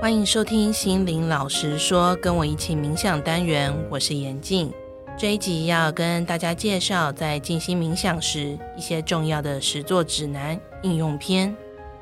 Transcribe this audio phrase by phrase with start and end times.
[0.00, 4.72] 欢迎收听心灵老实说，跟我一起冥想单元，我是严静。
[5.18, 11.52] 这一集要跟大家介绍在静心冥想时一些重要的实作指南应用篇。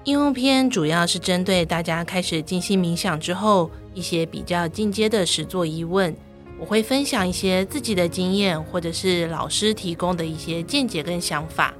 [0.05, 6.15] 应用篇主要是针对大家开始静心冥想之后一些比较进阶的实作疑问，
[6.61, 11.73] 我会分享一些自己的经验，或者是老师提供的一些见解跟想法。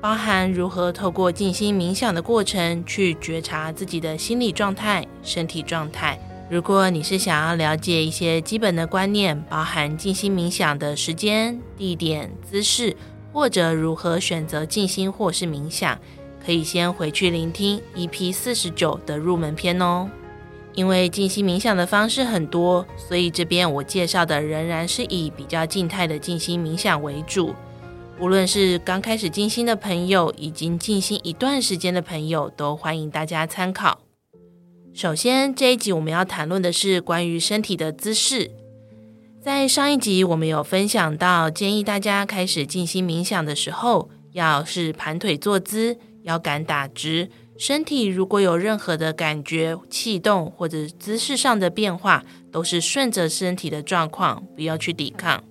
[0.00, 6.18] 包含如何透过静心冥想的过程去觉察自己的心理状态、身体状态。
[6.50, 12.94] 如果你是想要了解一些基本的观念，包含静心冥想的时间、地点、姿势，
[13.32, 15.98] 或者如何选择静心或是冥想，
[16.44, 20.08] 可以先回去聆听 EP 四十九的入门篇哦。
[20.74, 27.54] 因为静心冥想的方式很多，所以这边我介绍的仍然是以比较静态的静心冥想为主。
[28.20, 34.00] 无论是刚开始静心的朋友，已经静心一段时间的朋友，都欢迎大家参考。
[34.94, 38.52] 首先，这一集我们要谈论的是关于身体的姿势。
[39.42, 55.42] 在上一集我们有分享到，建议大家开始静心冥想的时候，要是盘腿坐姿，腰杆打直，身体如果有任何的感觉、气动或者姿势上的变化，都是顺着身体的状况，不要去抵抗。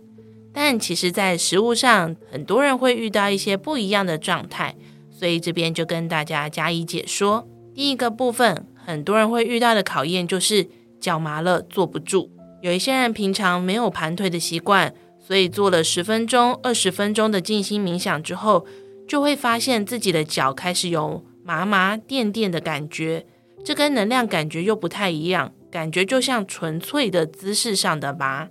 [0.53, 4.73] 但其实，在食物上，很多人会遇到一些不一样的状态，
[5.11, 7.45] 所以这边就跟大家加以解说。
[7.75, 10.67] 第一个部分，很多人会遇到的考验就是
[10.99, 12.29] 脚麻了，坐不住。
[12.61, 18.65] 有一些人平常没有盘腿的习惯，所以做了十分钟、二十分钟的静心冥想之后，
[19.07, 23.25] 就会发现自己的脚开始有麻麻、电电的感觉，
[23.63, 28.47] 这跟能量感觉又不太一样，感觉就像纯粹的姿势上的麻。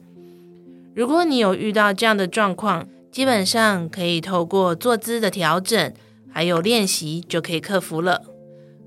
[0.94, 5.92] 如果你有遇到这样的状况，基本上可以透过坐姿的调整，
[6.30, 8.22] 还有练习就可以克服了。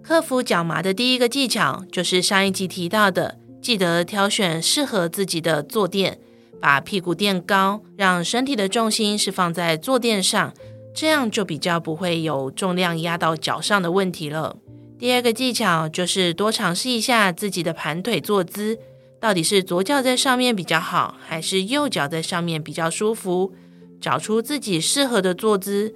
[0.07, 6.19] 克服脚麻的第一个技巧就是上一集提到的，记得挑选适合自己的坐垫，
[6.61, 10.53] 把屁股垫高，让身体的重心是放在坐垫上，
[10.93, 14.57] 这样就比较不会有重量压到脚上的问题了。
[14.99, 18.77] 第二个技巧就是多尝试一下自己的盘腿坐姿。
[19.19, 23.55] 到底是左脚在上面比较好，还是右脚在上面比较舒服？
[23.99, 25.95] 找出自己适合的坐姿。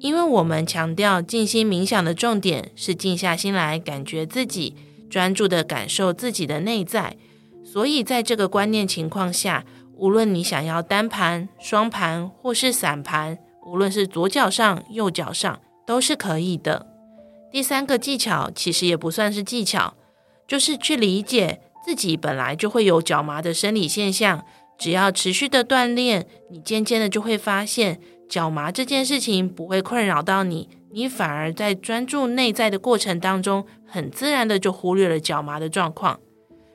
[0.00, 4.74] 因为我们强调静心冥想的重点是静下心来，感觉自己，
[5.10, 7.16] 专注的感受自己的内在。
[7.64, 9.64] 所以在这个观念情况下，
[9.96, 16.86] 无论你想要单盘、双盘或是散盘，无论是左脚上、右脚上，都是可以的。
[17.50, 19.94] 第三个技巧其实也不算是技巧，
[20.46, 21.60] 就是去理解。
[21.84, 24.44] 自己本来就会有脚麻的生理现象，
[24.78, 27.98] 只要持续的锻炼，你渐渐的就会发现
[28.28, 36.20] 脚麻这件事情不会困扰到你，你反而在专注内在的过程当中，很自然的就忽略了脚麻的状况。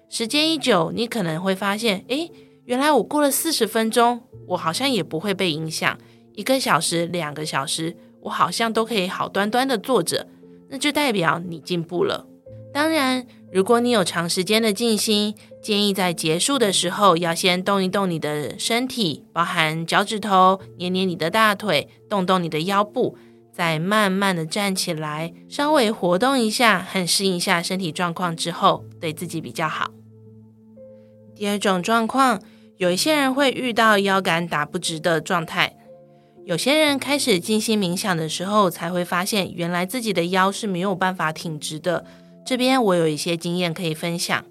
[0.09, 2.31] 时间一久，你可能会发现，诶，
[2.65, 5.97] 原来我过了四十分钟，我好像也不会被影响，
[6.33, 10.27] 一个小时、两个小时，我好像都可以好端端的坐着，
[10.69, 12.27] 那就代表你进步了。
[12.73, 23.15] 当然，如果你有长时间的静心，建议在结束的时候要先动一动你的身体，包含脚趾头，捏捏你的大腿，动动你的腰部，
[23.51, 29.91] 再慢慢的站起来，稍微活动一下，很适应一下身体状况之后，对自己比较好。
[31.35, 32.41] 第二种状况，
[32.77, 35.75] 有一些人会遇到腰杆打不直的状态，
[36.43, 42.03] 有些人开始静心冥想的时候，才会发现原来自己的腰是没有办法挺直的。
[42.45, 44.43] 这边我有一些经验可以分享。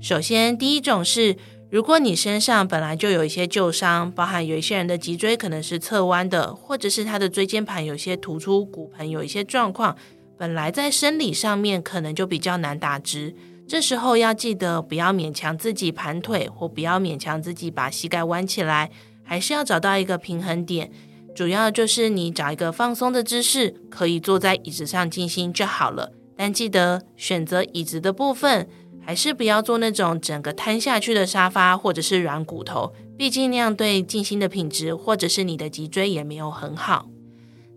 [0.00, 1.36] 首先，第一种是，
[1.70, 9.96] 如果你身上本来就有一些旧伤，包含有一些人的脊椎可能是侧弯的，或者是他的椎间盘有些突出，骨盆有一些状况，
[10.38, 13.34] 本来在生理上面可能就比较难打直。
[13.68, 18.90] 这时候要记得不要勉强自己盘腿，或不要勉强自己把膝盖弯起来，
[19.24, 20.90] 还是要找到一个平衡点。
[21.34, 26.12] 主要就是你找一个放松的姿势，可以坐在椅子上静心就好了。
[26.36, 28.68] 但记得选择椅子的部分，
[29.04, 37.08] 还是不要坐那种整个瘫下去的沙发或者是软骨头，毕竟那样对静心的品质或者是你的脊椎也没有很好。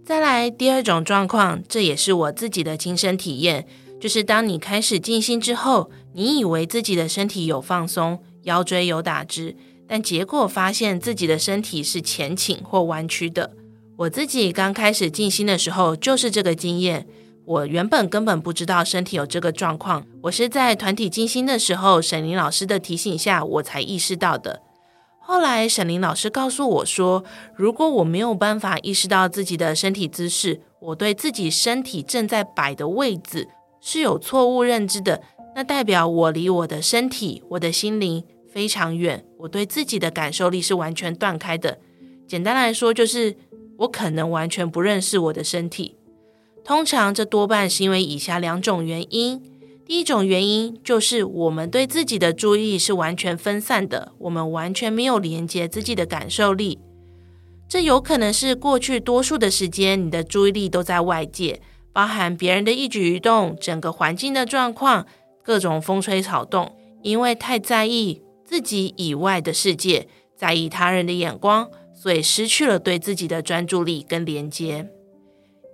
[0.04, 3.68] 再来第二种状况，这也是我自己的亲身体验，
[4.02, 9.56] 就是当你开始静心之后，你以为自己的身体有放松，腰椎有打直，
[9.88, 13.52] 但结果发现自己的身体是前倾或弯曲的。
[13.98, 17.08] 我自己刚开始静心的时候，就是这个经验。
[17.50, 24.62] 我原本根本不知道身体有这个状况，我是在团体静心的时候，沈林老师的提醒下，我才意识到的。
[25.20, 27.24] 后来沈林老师告诉我说，
[27.56, 33.48] 如果我没有办法意识到自己的身体姿势，我对自己身体正在摆的位置
[33.82, 35.24] 是有错误认知的，
[35.56, 38.24] 那代表我离我的身体、我的心灵
[38.54, 41.80] 非常远，我对自己的感受力是完全断开的。
[42.28, 43.36] 简单来说，就是
[43.80, 45.96] 我可能完全不认识我的身体。
[46.64, 49.42] 通常这多半是因为以下两种原因。
[49.86, 56.78] 第一种原因就是我们对自己的注意是完全分散的，我们完全没有连接自己的感受力。
[57.68, 61.60] 这有可能是过去多数的时间，你的注意力都在外界，
[61.92, 65.08] 包含别人的一举一动、整个环境的状况、
[65.44, 74.88] 各种风吹草动，因为太在意自己以外的世界，在意他人的眼光，所以失去了对自己的专注力跟连接。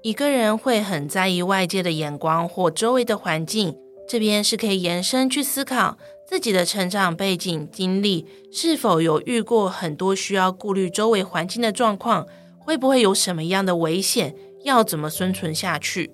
[0.05, 3.75] 一个人会很在意外界的眼光或周围的环境。
[4.07, 5.97] 这边是可以延伸去思考
[6.27, 12.27] 自己的成长背景经历，是否有遇过很多需要顾虑周围环境的状况，
[12.59, 16.11] 会不会有什么样的危险，要怎么生存下去？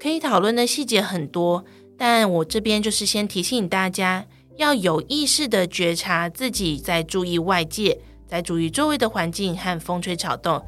[0.00, 1.64] 可以讨论的细节很多，
[1.96, 10.60] 但我这边就是先提醒大家，要有意识地觉察自己在注意外界，在注意周围的环境和风吹草动，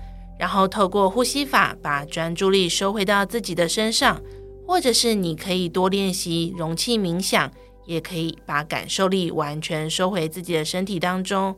[0.42, 4.20] 然后透过呼吸法把专注力收回到自己的身上。
[4.66, 7.52] 或者是你可以多练习容器冥想，
[7.84, 11.54] 也可以把感受力完全收回自己的身体当中。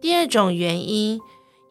[0.00, 1.20] 第二种原因，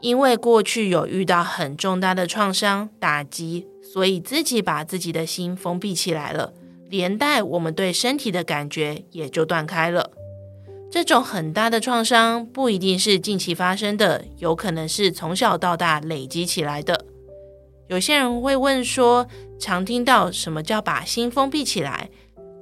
[0.01, 6.53] 因为过去有遇到很重大的创伤打击，所以自己把自己的心封闭起来了，
[6.89, 10.11] 连带我们对身体的感觉也就断开了。
[10.91, 17.05] 这种很大的创伤不一定是近期发生的，有可能是从小到大累积起来的。
[17.87, 19.27] 有些人会问说，
[19.59, 22.09] 常听到什么叫把心封闭起来？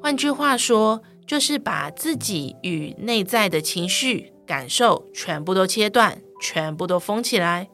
[0.02, 7.70] 换句话说，就是把自己与内在的情绪、感受全部都切断，全部都封起来。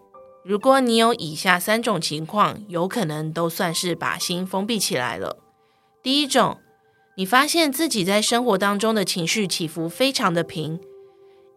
[0.46, 5.38] 如果你有以下三种情况，有可能都算是把心封闭起来了。
[6.04, 6.58] 第一种，
[7.20, 10.80] 你发现自己在生活当中的情绪起伏非常的平。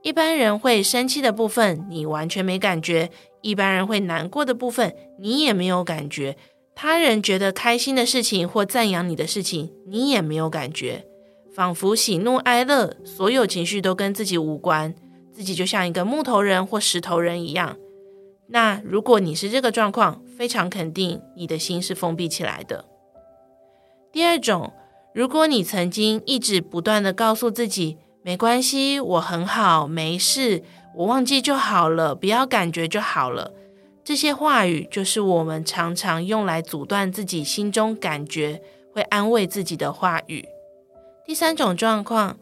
[0.02, 3.10] 一般人会生气的部分，你完全没感觉；
[3.42, 6.34] 一般人会难过的部分，你也没有感觉；
[6.74, 11.06] 他人觉得开心的事情或赞扬你的事情，你也没有感觉。
[11.54, 14.92] 仿佛喜怒哀乐，所有情绪都跟自己无关，
[15.30, 17.76] 自己就像一个木头人或石头人一样。
[18.48, 22.84] 那如果你是这个状况，非常肯定你的心是封闭起来的。
[24.10, 24.72] 第二种，
[25.14, 30.62] 如果你曾经一直不断地告诉自己，没关系，我很好，没事，
[30.96, 33.52] 我忘记就好了，不要感觉就好了。
[34.02, 38.62] 这些话语就是我们常常用来阻断自己心中感觉，
[38.92, 40.44] 会安慰自己的话语。
[41.26, 42.38] 第三种状况，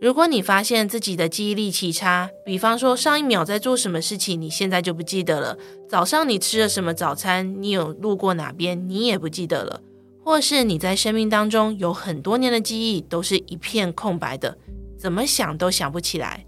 [0.00, 5.58] 如果你发现自己的记忆力奇差，比方说上一秒在做什么事情，你现在就不记得了；
[5.88, 9.80] 早上你吃了什么早餐，你有路过哪边，你也不记得了；
[10.26, 14.58] 或是你在生命当中有很多年的记忆都是一片空白的。
[14.98, 16.44] 怎么想都想不起来，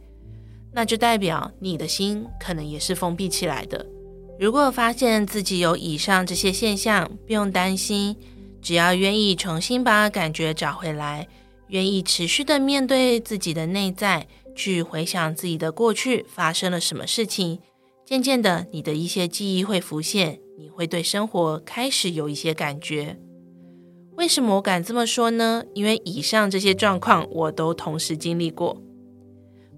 [0.73, 3.87] 那就代表你的心可能也是封闭起来的。
[4.37, 8.17] 如果发现自己有以上这些现象，不用担心，
[8.61, 11.29] 只要愿意重新把感觉找回来，
[11.69, 14.27] 愿意持续的面对自己的内在，
[14.57, 17.61] 去回想自己的过去发生了什么事情，
[18.05, 23.17] 渐渐的，你的一些记忆会浮现，你会对生活开始有一些感觉。
[24.19, 25.63] 为什么我敢这么说呢？
[25.75, 28.77] 因为以上这些状况我都同时经历过。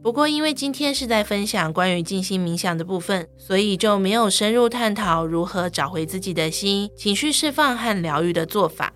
[0.03, 8.95] 不过，因为今天是在分享关于静心冥想的部分，所以就没有深入探讨如何找回自己的心、情绪释放和疗愈的做法。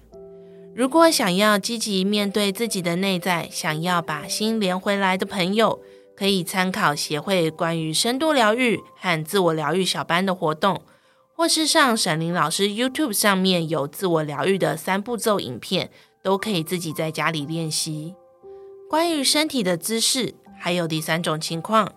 [0.75, 5.79] 如果想要积极面对自己的内在，想要把心连回来的朋友，
[6.17, 10.81] 可以参考协会关于深度疗愈和自我疗愈小班的活动。
[11.37, 15.91] 或是上沈伶老师 YouTube 上面有自我疗愈的三步骤影片，
[16.23, 18.15] 都可以自己在家里练习。
[18.89, 21.93] 关于身体的姿势，还有第三种情况，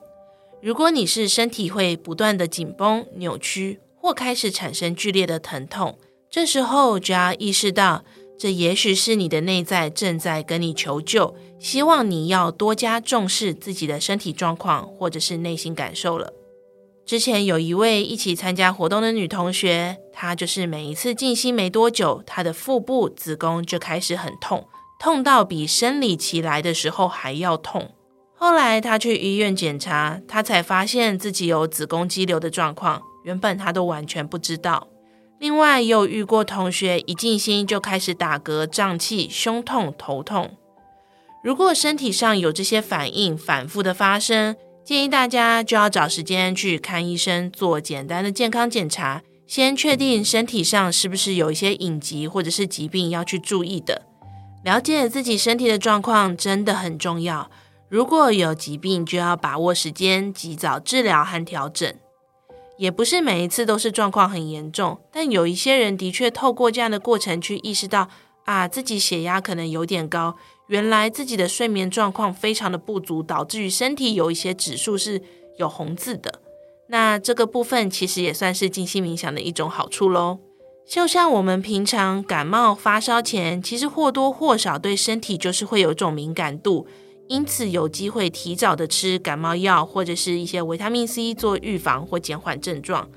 [0.62, 8.04] 如果你是身体会不断的紧绷、扭曲，或开始产生剧烈的疼痛，这时候就要意识到，
[8.40, 16.34] 这也许是你的内在正在跟你求救，希望你要多加重视自己的身体状况，或者是内心感受了。
[17.08, 24.68] 之前有一位一起参加活动的女同学，她就是每一次静心没多久，她的腹部子宫就开始很痛，
[25.00, 27.92] 痛到比生理期来的时候还要痛。
[28.36, 34.90] 后来她去医院检查，她才发现自己有子宫肌瘤的状况，原本她都完全不知道。
[35.40, 40.58] 另外又遇过同学一静心就开始打嗝、胀气、胸痛、头痛。
[41.42, 54.04] 如果身体上有这些反应反复的发生，建议大家就要找时间去看医生，做简单的健康检查，先确定身体上是不是有一些隐疾或者是疾病要去注意的。
[54.64, 57.52] 了解自己身体的状况真的很重要。
[57.90, 61.94] 如果有疾病，就要把握时间，及早治疗和调整。
[62.78, 68.08] 也不是每一次都是状况很严重，但有一些人的确透过这样的过程去意识到，
[68.48, 70.38] 啊，自己血压可能有点高，
[70.68, 75.22] 原来自己的睡眠状况非常的不足，导致于身体有一些指数是
[75.58, 76.42] 有红字的。
[76.88, 80.40] 那这个部分其实也算是静心冥想的一种好处喽。
[80.88, 86.88] 就像我们平常感冒发烧前，其实或多或少对身体就是会有一种敏感度。
[87.28, 93.10] 因此，有机会提早的吃感冒药或者是一些维他命 C 做预防或减缓症状。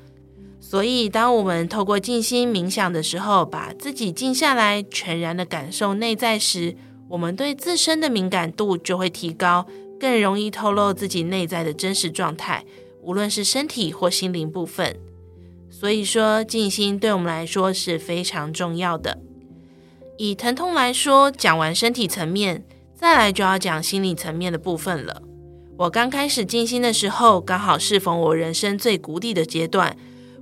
[0.71, 6.77] 所以，当我们透过静心冥想的时候，把自己静下来，全然的感受内在时，
[7.09, 9.67] 我们对自身的敏感度就会提高，
[9.99, 12.65] 更容易透露自己内在的真实状态，
[13.03, 14.95] 无论是身体或心灵部分。
[15.69, 19.19] 所以说，静心对我们来说是非常重要的。
[20.19, 22.65] 以疼痛来说，讲完身体层面。
[22.95, 25.21] 再来就要讲心理层面的部分了。
[25.79, 29.97] 我刚开始静心的时候，刚好适逢我人生最谷底的阶段。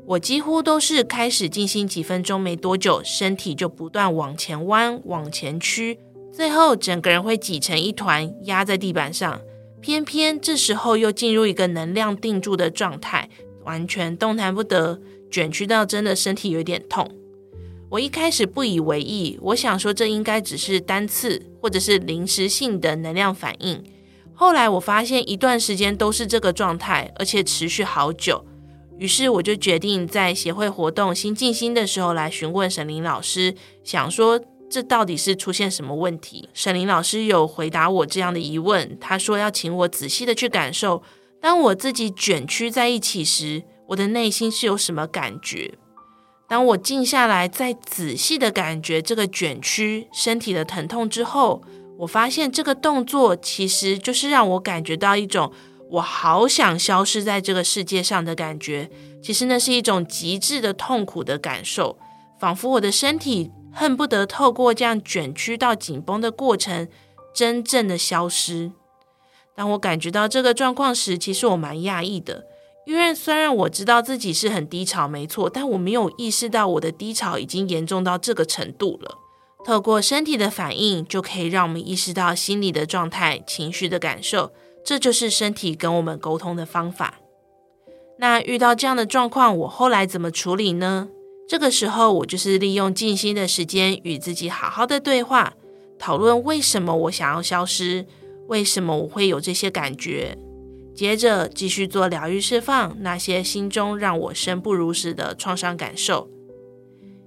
[0.08, 5.98] 我几乎都是开始静心几分钟没多久，身体就不断往前弯、往前屈，
[6.32, 9.38] 最后整个人会挤成一团，压在地板上。
[9.82, 13.28] 偏偏这时候又进入一个能量定住的状态，
[13.64, 14.98] 完全动弹不得，
[15.30, 17.06] 卷曲到真的身体有点痛。
[17.90, 23.84] 我一开始不以为意，我想说这应该只是单次或者是临时性的能量反应。
[24.32, 28.42] 后来我发现一段时间都是这个状态，而且持续好久。
[28.99, 36.49] 于是我就决定在协会活动新静心的时候来询问沈林老师，想说这到底是出现什么问题。
[36.52, 41.02] 沈林老师有回答我这样的疑问，他说要请我仔细的去感受，
[41.40, 45.75] 当我自己卷曲在一起时，我的内心是有什么感觉。
[46.49, 51.62] 当我静下来，再仔细的感觉这个卷曲身体的疼痛之后，
[51.99, 55.52] 我发现这个动作其实就是让我感觉到一种
[55.90, 58.90] 我好想消失在这个世界上的感觉。
[59.23, 61.99] 其实那是一种极致的痛苦的感受，
[62.38, 66.88] 仿佛我的身体恨不得透过这样卷曲到紧绷的过程，
[67.35, 68.71] 真正的消失。
[69.57, 72.45] 当我感觉到这个状况时，其实我蛮讶异的。
[72.87, 79.18] 因为虽然我知道自己是很低潮，没错，但我没有意识到我的低潮已经严重到这个程度了。
[79.66, 84.52] 透过身体的反应，就可以让我们意识到心理的状态、情绪的感受，
[84.88, 87.21] 这就是身体跟我们沟通的方法。
[88.18, 91.09] 那遇到这样的状况，我后来怎么处理呢？
[91.47, 95.52] 这个时候，我就是利用静心的时间，与自己好好的对话，
[95.99, 98.07] 讨论为什么我想要消失，
[98.47, 100.38] 为什么我会有这些感觉。
[100.95, 106.30] 接着继续做疗愈释放，那些心中让我生不如死的创伤感受。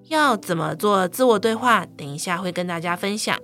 [0.08, 1.86] 要怎么做自我对话？
[1.96, 3.38] 等一下会跟大家分享。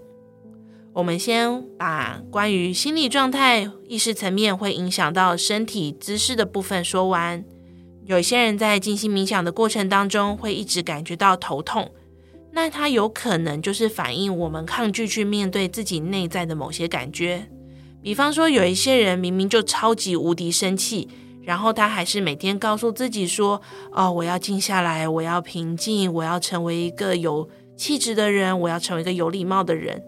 [0.97, 7.45] 我们先把关于心理状态、意识层面会影响到身体姿势的部分说完。
[8.05, 11.91] 有些人在静心冥想的过程当中会一直感觉到头痛，
[12.51, 17.47] 那它有可能就是反映我们抗拒去面对自己内在的某些感觉。
[18.01, 21.07] 比方说，有一些人明明就超级无敌生气，
[21.43, 23.61] 然后他还是每天告诉自己说
[23.93, 30.01] ：“哦，我要静下来，我要平静，我要成为一个有气质的人，我要成为一个有礼貌的人。”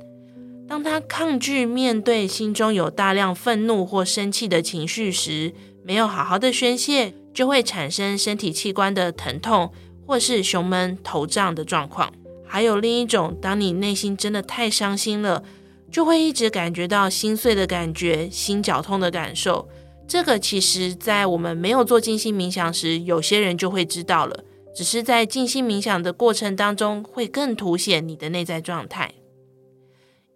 [0.70, 5.52] 当他抗拒面对心中有大量愤怒或生气的情绪时，
[5.84, 9.74] 没有好好的宣泄，就会产生身体器官的疼痛，
[10.06, 12.14] 或是胸闷、头胀的状况。
[12.46, 15.44] 还有另一种，当你内心真的太伤心了。
[15.92, 19.68] 就会一直感觉到心碎的感觉、心绞痛的感受。
[20.08, 24.44] 这个其实，在我们没有做静心冥想时，有些人就会知道了。
[24.76, 29.16] 只是在静心冥想的过程当中，会更凸显你的内在状态。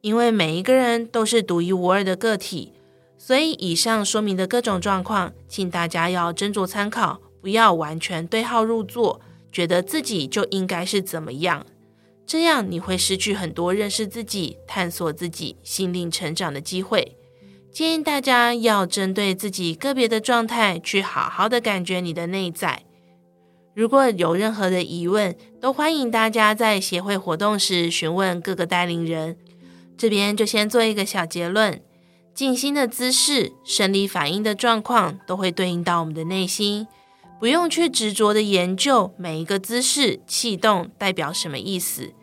[0.03, 2.73] 因为每一个人都是独一无二的个体，
[3.17, 11.65] 所以以上说明的各种状况，请大家要斟酌参考，不要完全对号入座，觉得自己就应该是怎么样。
[12.25, 17.15] 这样你会失去很多认识自己、探索自己、心灵成长的机会。
[17.71, 22.83] 建议大家要针对自己个别的状态，去好好的感觉你的内在。
[23.73, 29.37] 如果有任何的疑问，都欢迎大家在协会活动时询问各个带领人。
[29.97, 31.81] 这边就先做一个小结论：
[32.33, 36.87] 静心的姿势、生理反应的状况，都会对应到我们的内心。
[37.39, 42.13] 不用去执着的研究每一个姿势、气动代表什么意思，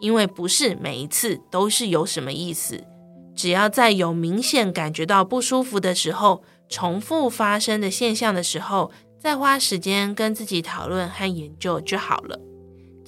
[0.00, 2.84] 因为不是每一次都是有什么意思。
[3.34, 12.38] 只要在有明显感觉到不舒服的时候，重复发生的现象的时候，再花时间跟自己讨论和研究就好了。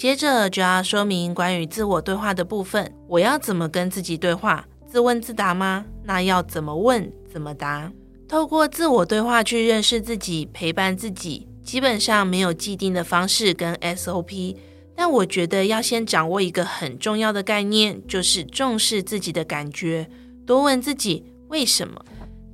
[0.03, 4.67] 接着就要说明关于自我对话的部分，我要怎么跟自己对话？
[4.85, 5.85] 自问自答吗？
[6.03, 7.09] 那要怎么问？
[7.33, 7.93] 怎么答？
[8.27, 14.57] 透过自我对话去认识自己，陪伴自己，基本上没有既定的方式跟 SOP。
[14.97, 20.11] 但我觉得要先掌握一个很重要的概念，就是重视自己的感觉，
[20.45, 22.05] 多问自己为什么。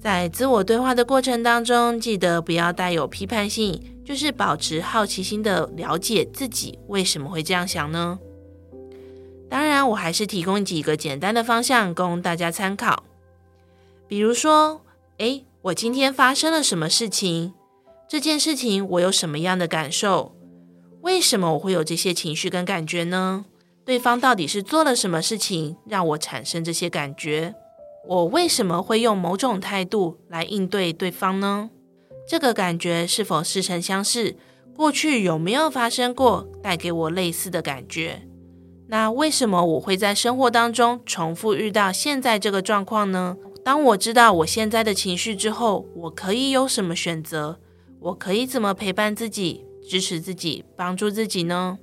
[0.01, 8.19] 在自我对话的过程当中，记得不要带有批判性，就是保持好奇心的了解自己为什么会这样想呢？
[9.51, 13.03] 当然，我还是提供几个简单的方向供大家参考。
[14.07, 14.83] 比如说，
[15.19, 17.55] 诶，我今天发生了什么事情？
[18.09, 20.35] 这件事情我有什么样的感受？
[21.01, 23.47] 为什么我会有这些情绪跟感觉呢？
[23.85, 27.55] 对方到底是做了什么事情让我产生这些感觉？
[28.09, 31.69] 我为什么会用某种态度来应对对方呢？
[32.27, 34.35] 这个感觉是否似曾相识？
[34.75, 38.23] 过去有没有发生过带给我类似的感觉？
[38.87, 43.37] 那为什么我会在生活当中重复遇到现在这个状况呢？
[43.63, 47.61] 当我知道我现在的情绪之后，我可以有什么选择？
[48.01, 49.67] 我可以怎么陪伴自己？
[49.87, 51.79] 支持自己，帮助自己呢？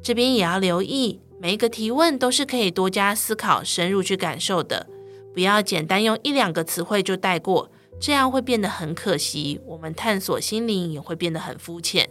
[0.00, 4.86] 这边也要留意，每一个提问都是可以多加思考、深入去感受的，
[5.32, 7.70] 不要简单用一两个词汇就带过，
[8.00, 9.60] 这样会变得很可惜。
[9.66, 12.08] 我们探索心灵也会变得很肤浅。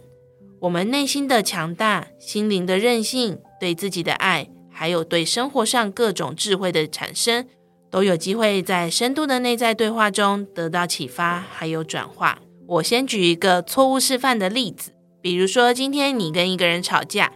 [0.60, 7.46] 我们内心的强大、心灵的韧性、对自己的爱，还有对生活上各种智慧的产生，
[7.90, 12.38] 都有机会在深度的内在对话中得到启发，还有转化。
[12.68, 14.92] 我先举一个错误示范的例子。
[15.20, 17.32] 比如说，今天你跟一个人吵架，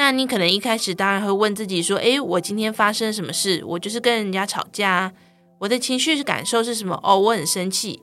[0.00, 3.62] 那你可能一开始当然会问自己说：“诶，我今天发生什么事？
[3.66, 5.12] 我就是跟人家吵架啊，
[5.58, 6.98] 我的情绪是感受是什么？
[7.04, 8.02] 哦，我很生气。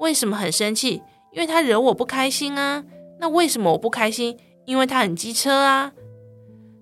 [0.00, 1.00] 为什么很生气？
[1.32, 2.82] 因为他惹我不开心啊。
[3.20, 4.36] 那为什么我不开心？
[4.64, 5.92] 因为他很机车啊。”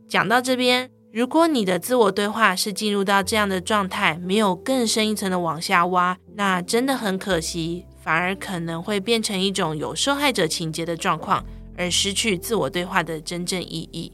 [0.09, 11.45] 讲到这边，如果你的自我对话是进入到这样的状态，没有更深一层的往下挖，那真的很可惜，反而可能会变成一种有受害者情节的状况。
[11.77, 14.11] 而失去自我对话的真正意义。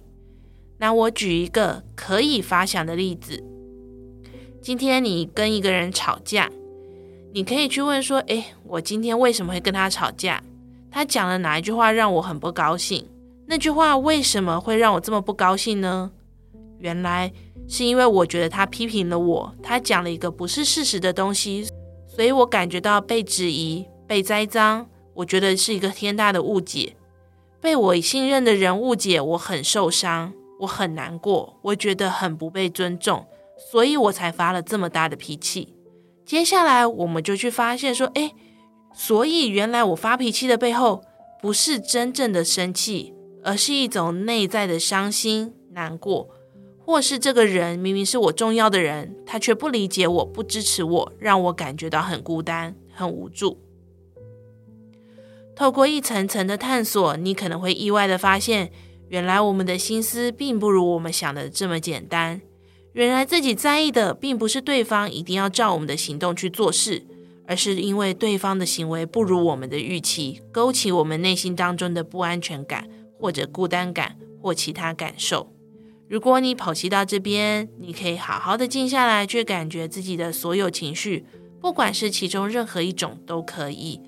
[0.81, 3.45] 那我举一个可以发想的例子：
[4.62, 6.51] 今天你跟一个人吵架，
[7.35, 10.43] 你可以去问说：“诶，我今天为什么会跟他吵架？
[10.90, 13.07] 他讲了哪一句话让我很不高兴？
[13.47, 16.11] 那句话为什么会让我这么不高兴呢？
[16.79, 17.31] 原来
[17.69, 21.69] 是因为我觉得他批评了我，他讲了一个不是事实的东西，
[22.09, 26.97] 所以我感觉到被质疑、被栽赃，我觉得是一个天大的误解。”
[27.61, 33.27] 被我信任的人误解，我很受伤，我很难过，我觉得很不被尊重，
[33.70, 35.75] 所以我才发了这么大的脾气。
[36.25, 38.35] 接下来，我们就去发现说，诶，
[38.94, 41.03] 所以原来我发脾气的背后，
[41.40, 46.29] 不是真正的生气，而是一种内在的伤心、难过，
[46.79, 53.59] 或是这个人明明是我重要的人，他却不理解我，不支持我，让我感觉到很孤单、很无助。
[55.57, 58.70] 透过一层层的探索，你可能会意外的发现，
[59.11, 62.40] 原来我们的心思并不如我们想的这么简单。
[62.92, 67.05] 原来自己在意的，并不是对方一定要照我们的行动去做事，
[67.44, 75.53] 而是因为对方的行为不如我们的预期，勾起我们内心当中的不安全感，或者孤单感，或其他感受。
[76.09, 81.25] 如果你剖析到这边，你可以好好的静下来，去感觉自己的所有情绪，
[81.61, 84.01] 不管是其中任何一种都可以。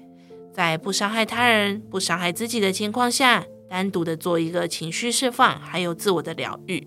[0.53, 6.87] 在不伤害他人、不伤害自己的情况下，单独的做一个情绪释放，还有自我的疗愈。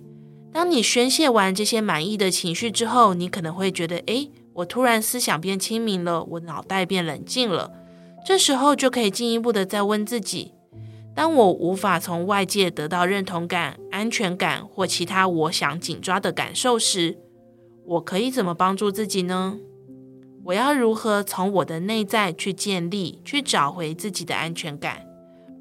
[0.53, 7.71] 当你宣泄完这些满意的情绪之后，你可能会觉得，诶，我突然思想变清明了，我脑袋变冷静了。
[8.23, 10.51] 这时候就可以进一步的再问自己：
[11.15, 17.17] 当我无法从外界得到认同感、安全感或其他我想紧抓的感受时，
[17.83, 19.57] 我可以怎么帮助自己呢？
[20.43, 25.04] 我要如何从我的内在去建立、去找回自己的安全感，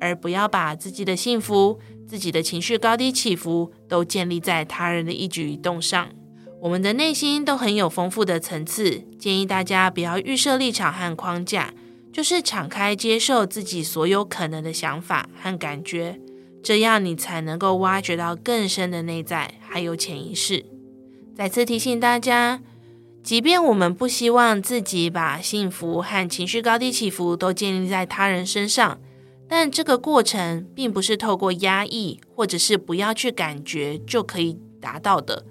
[0.05, 6.11] 而不要把自己的幸福、自己的情绪高低起伏都建立在他人的一举一动上。
[6.61, 11.73] 我们的内心都很有丰富的层次，建议大家不要预设立场和框架，
[12.13, 16.21] 就是敞开接受自己所有可能的想法和感觉，
[16.63, 20.67] 这样你才能够挖掘到更深的内在还有潜意识。
[21.35, 22.61] 再次提醒大家。
[23.25, 29.01] 即便我们不希望自己把幸福和情绪高低起伏都建立在他人身上，
[29.49, 35.45] 但这个过程并不是透过压抑或者是不要去感觉就可以达到的，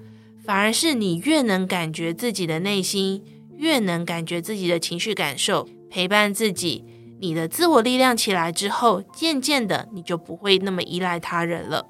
[0.43, 3.23] 反而是你越能感觉自己的内心，
[3.55, 6.83] 越能感觉自己的情绪感受，陪伴自己，
[7.19, 11.87] 你的自我力量起来之后，渐渐的你就不会那么依赖他人了。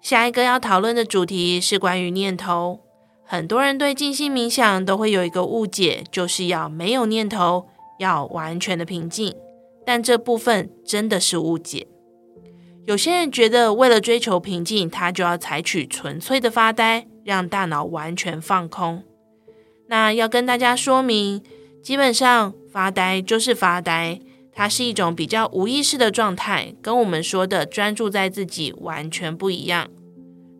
[0.00, 2.80] 下一个要讨论的主题是关于念头。
[3.22, 7.68] 很多人对静心冥想都会有一个误解，就是要没有念头，
[8.00, 9.32] 要完全的平静。
[9.86, 11.86] 但这部分真的是误解。
[12.84, 19.02] 有些人觉得，为了追求平静，他就要采取纯粹的发呆，让大脑完全放空。
[19.88, 21.42] 那要跟大家说明，
[21.82, 24.20] 基本上发呆就是发呆，
[24.52, 29.88] 它是一种比较无意识的状态，跟我们说的专注在自己完全不一样。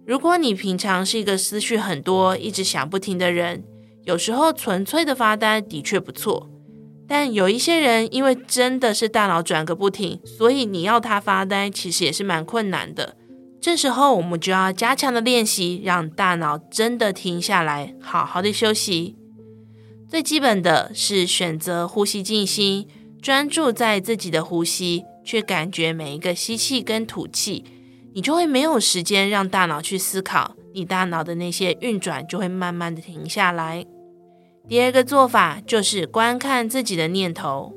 [0.06, 3.62] 如果你平常是一个思绪很多、一直想不停的人，
[4.04, 6.50] 有时候纯粹的发呆的确不错。
[7.10, 13.16] 但有一些人，因为真的是大脑转个不停，所以你要他发呆，其实也是蛮困难的。
[13.60, 19.16] 这时候我们就要加强的练习，让大脑真的停下来，好好的休息。
[20.08, 22.86] 最基本的是选择呼吸静心，
[23.20, 27.64] 专注在自己的呼吸，去感觉每一个吸气跟吐气，
[28.14, 33.84] 你就会没有时间让大脑去思考，你大脑的那些运转就会慢慢的停下来。
[34.70, 37.74] 第二个做法就是观看自己的念头。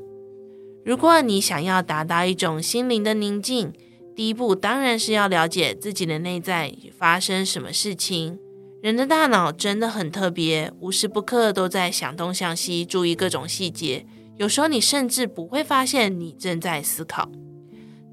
[0.86, 3.74] 如果你想要达到一种心灵的宁静，
[4.16, 8.38] 第一步当然是要了解自己的内在发生什么事情。
[8.84, 14.06] 人的大脑真的很特别，无时不刻都在想东想西，注意各种细节。
[14.38, 17.32] 有时候你甚至不会发现你正在思考。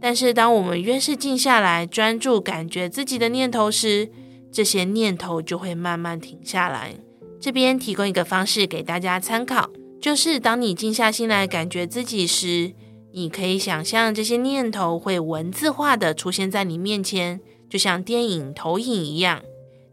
[0.01, 4.09] 但是当我们越是静下来，专注感觉自己的念头时，
[4.51, 6.95] 这些念头就会慢慢停下来。
[7.41, 12.73] 这边提供一个方式给大家参考，就是当你静下心来感觉自己时，
[13.13, 19.43] 你可以想象这些念头会文字化的出现在你面前，就像电影投影一样。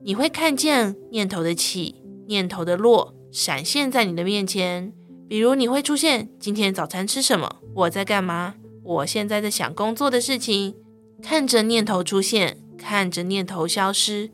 [0.04, 1.96] 你会看见念头的起，
[2.28, 4.94] 念头的落，闪现在你的面前。
[5.28, 7.58] 比如，你会出现今天早餐吃什么？
[7.74, 8.56] 我在干嘛？
[8.84, 10.76] 我现在在想工作的事情。
[11.22, 14.30] 看着念头出现，看着念头消失。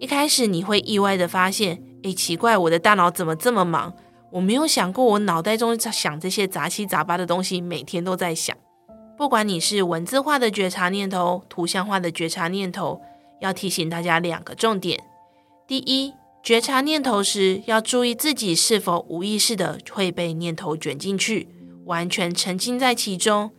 [0.00, 3.92] 一开始你会意外的发现，诶，奇怪，我的大脑怎么这么忙？
[4.30, 8.56] 我没有想过，我脑袋中想这些杂七杂八的东西，每天都在想。
[9.18, 13.00] 不管你是文字化的觉察念头，图像化的觉察念头。
[13.40, 14.98] 要提醒大家两个重点：
[15.66, 16.14] 第一，
[16.44, 21.48] 觉察念头时，要注意自己是否无意识的会被念头卷进去，
[21.86, 23.50] 完全沉浸在其中。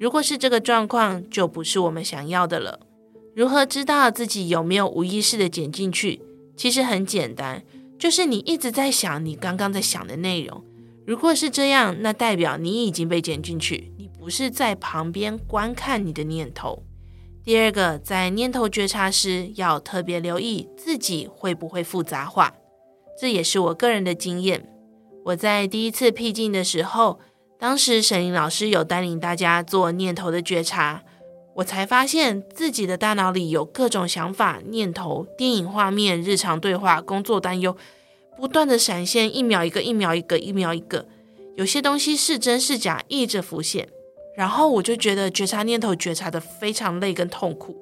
[0.00, 2.80] 如果是这个状况，就不是我们想要的了。
[3.34, 6.20] 如何知道自己有没有无意识的卷进去？
[6.54, 7.62] 其实很简单，
[8.02, 10.64] 就是你一直在想你刚刚在想的内容。
[11.06, 16.82] 如果是这样，那代表你已经被卷进去，你不是在旁边观看你的念头。
[17.44, 22.52] 第二个，在念头觉察时，要特别留意自己会不会复杂化。
[23.20, 24.68] 这也是我个人的经验。
[25.26, 27.20] 我在第一次僻静的时候，
[27.56, 31.04] 当时沈林老师有带领大家做念头的觉察，
[31.54, 37.76] 我才发现自己的大脑里有各种想法、念头、电影画面、日常对话、工作担忧，
[38.38, 41.06] 不断的闪现，一秒一个，一秒一个，一秒一个。
[41.56, 43.86] 有些东西是真是假，一直浮现。
[44.34, 47.76] 然后我就觉得觉察念头觉察的非常累跟痛苦。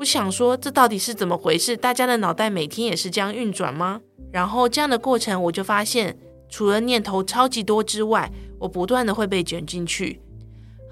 [0.00, 1.76] 我想说，这到底是怎么回事？
[1.76, 4.00] 大家的脑袋每天也是这样运转吗？
[4.32, 10.20] 然后这样的过程，我就发现，除了念头超级多之外，我不断的会被卷进去。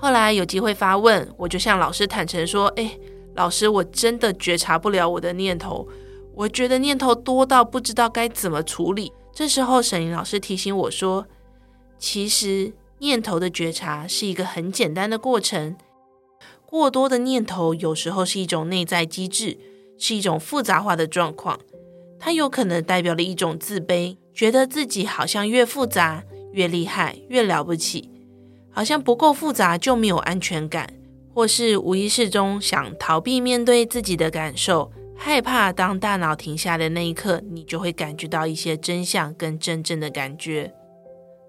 [0.03, 2.99] 后来有机会发问，我就向老师坦诚说：“诶，
[3.37, 5.87] 老师，我真的觉察不了我的念头，
[6.35, 11.29] 我觉得念头多到不知道该怎么处理。”这时候沈伶老师提醒我说
[12.01, 15.77] ：“其实。”念头的觉察是一个很简单的过程。
[16.65, 19.59] 过多的念头有时候是一种内在机制，
[19.99, 21.59] 是一种复杂化的状况。
[22.21, 28.09] 它有可能代表了一种自卑，觉得自己好像越复杂越厉害，越了不起，
[28.73, 30.93] 好像不够复杂就没有安全感，
[31.35, 40.73] 或是无意识中想逃避面对自己的感受，害怕当大脑停下的那一刻，你就会感觉到一些真相跟真正的感觉。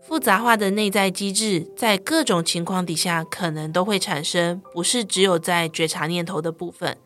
[0.01, 6.97] 复杂化的内在机制，在各种情况底下可能都会产生，不是只有在觉察念头的部分，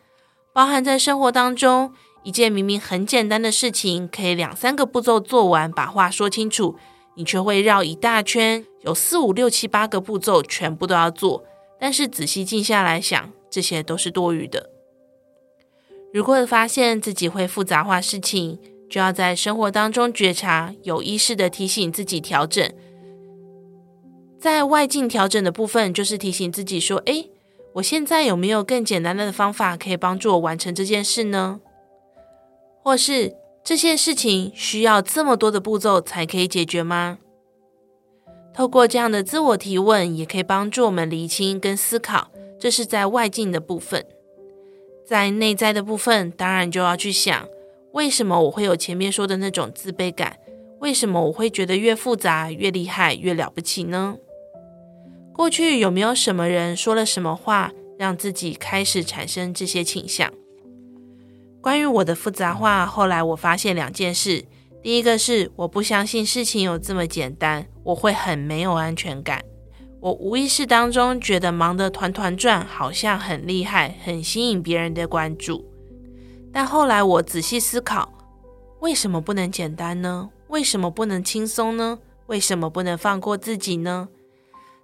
[0.51, 6.75] 包含在生活当中，一件明明很简单的事情，可以两三个步骤做完，把话说清楚，
[7.17, 11.43] 你却会绕一大圈，有四五六七八个步骤全部都要做，
[11.79, 14.69] 但是仔细静下来想，这些都是多余的。
[16.13, 22.71] 如果发现自己会复杂化事情，就要在生活当中觉察，有意识地提醒自己调整。
[24.39, 27.31] 在外境调整的部分，就是提醒自己说：“诶，
[27.73, 31.59] 我现在有没有更简单的方法可以帮助我完成这件事呢？
[32.83, 33.35] 或是
[33.67, 37.17] 这些事情需要这么多的步骤才可以解决吗？”
[38.55, 42.31] 透过这样的自我提问，也可以帮助我们厘清跟思考。
[42.57, 44.05] 这是在外境的部分。
[45.05, 47.45] 在内在的部分，当然就要去想，
[47.91, 50.37] 为什么我会有前面说的那种自卑感？
[50.79, 54.15] 为什么我会觉得越复杂越厉害越了不起呢？
[55.33, 60.31] 过去有没有什么人说了什么话，让自己开始产生这些倾向？
[61.67, 64.45] 关于我的复杂化，后来我发现两件事：
[64.81, 69.43] 第一个是我不相信事情有这么简单，我会很没有安全感。
[69.99, 75.65] 我无意识当中觉得忙得团团转，好像很厉害，很吸引别人的关注。
[76.53, 78.13] 但后来我仔细思考，
[78.79, 80.29] 为什么不能简单呢？
[80.47, 81.99] 为什么不能轻松呢？
[82.27, 84.07] 为什么不能放过自己呢？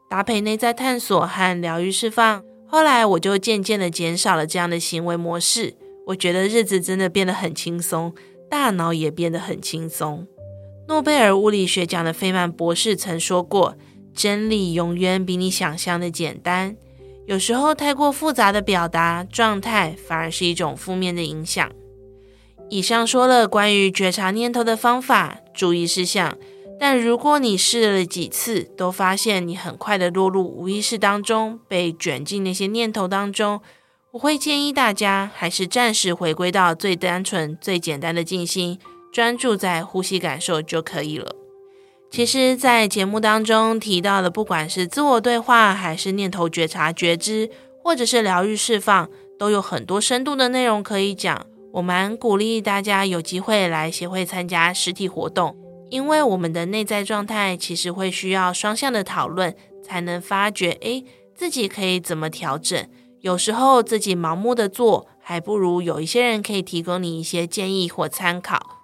[0.10, 5.78] 搭配内在探索和疗愈释放，后来我就渐渐的减少了这样的行为模式。
[6.08, 8.14] 我觉得日子真的变得很轻松，
[8.50, 10.28] 大脑也变得很轻松。
[10.88, 13.76] 诺贝尔物理学奖的费曼博士曾说过。
[14.16, 16.76] 真理永远比你想象的简单。
[17.26, 21.68] 有时候太过复杂的表达状态，反而是一种负面的影响。
[22.70, 26.38] 以上说了关于觉察念头的方法、注意事项，
[26.80, 33.62] 但如果你试了几次，都发现你很快的落入无意识当中，被卷进那些念头当中，
[34.14, 38.78] 我会建议大家还是暂时回归到最单纯、最简单的静心，
[39.12, 41.36] 专注在呼吸感受就可以了。
[42.12, 47.50] 其实，在节目当中提到的，不管是自我对话，还是念头觉察觉知，
[47.84, 51.48] 或者是疗愈释放，都有很多深度的内容可以讲。
[51.72, 55.58] 我蛮鼓励大家有机会来协会参加实体活动，
[55.90, 62.88] 因为我们的内在状态其实会需要双向的讨论，才能发觉，诶，自己可以怎么调整。
[63.24, 68.82] 有时候自己盲目的做，还不如有一些人可以提供你一些建议或参考。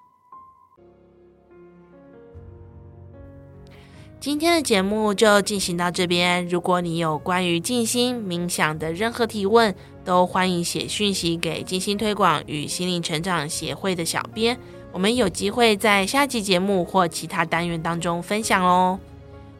[4.17, 6.47] 今天的节目就进行到这边。
[6.47, 9.75] 如果你有关于静心冥想的任何提问，
[10.05, 14.57] 都欢迎写讯息给静心推广与心灵成长协会的小编。
[14.93, 18.97] 我们有机会在下集节目或其他单元当中分享哦。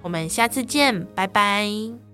[0.02, 2.09] 我们下次见，拜拜。